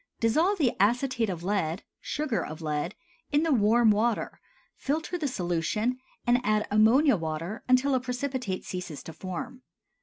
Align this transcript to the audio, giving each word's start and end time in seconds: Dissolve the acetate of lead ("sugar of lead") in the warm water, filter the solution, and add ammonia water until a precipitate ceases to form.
Dissolve 0.19 0.57
the 0.57 0.75
acetate 0.79 1.29
of 1.29 1.43
lead 1.43 1.83
("sugar 1.99 2.43
of 2.43 2.59
lead") 2.59 2.95
in 3.31 3.43
the 3.43 3.51
warm 3.53 3.91
water, 3.91 4.41
filter 4.75 5.15
the 5.15 5.27
solution, 5.27 5.99
and 6.25 6.41
add 6.43 6.67
ammonia 6.71 7.15
water 7.15 7.63
until 7.69 7.93
a 7.93 7.99
precipitate 7.99 8.65
ceases 8.65 9.03
to 9.03 9.13
form. 9.13 9.61